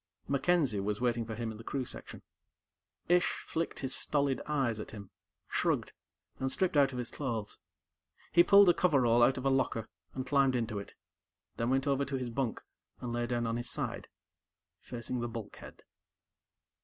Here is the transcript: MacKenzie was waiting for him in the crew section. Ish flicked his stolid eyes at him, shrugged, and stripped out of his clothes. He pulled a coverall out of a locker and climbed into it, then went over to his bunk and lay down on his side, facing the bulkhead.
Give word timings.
MacKenzie 0.27 0.79
was 0.79 0.99
waiting 0.99 1.25
for 1.25 1.35
him 1.35 1.51
in 1.51 1.57
the 1.59 1.63
crew 1.63 1.85
section. 1.85 2.23
Ish 3.07 3.27
flicked 3.27 3.81
his 3.81 3.93
stolid 3.93 4.41
eyes 4.47 4.79
at 4.79 4.89
him, 4.89 5.11
shrugged, 5.47 5.93
and 6.39 6.51
stripped 6.51 6.75
out 6.75 6.91
of 6.91 6.97
his 6.97 7.11
clothes. 7.11 7.59
He 8.31 8.41
pulled 8.41 8.67
a 8.67 8.73
coverall 8.73 9.21
out 9.21 9.37
of 9.37 9.45
a 9.45 9.51
locker 9.51 9.87
and 10.15 10.25
climbed 10.25 10.55
into 10.55 10.79
it, 10.79 10.95
then 11.57 11.69
went 11.69 11.85
over 11.85 12.03
to 12.03 12.15
his 12.15 12.31
bunk 12.31 12.63
and 12.99 13.13
lay 13.13 13.27
down 13.27 13.45
on 13.45 13.57
his 13.57 13.69
side, 13.69 14.07
facing 14.79 15.19
the 15.19 15.27
bulkhead. 15.29 15.83